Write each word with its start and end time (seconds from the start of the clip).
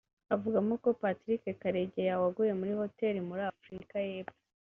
Avugamo 0.33 0.73
ko 0.83 0.89
Patrick 1.01 1.43
Karegeya 1.61 2.21
waguye 2.21 2.53
muri 2.59 2.73
Hotel 2.81 3.15
muri 3.29 3.41
Afurika 3.51 3.95
y’Epfo 4.09 4.39